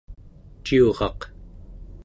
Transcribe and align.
ciuraq 0.63 1.19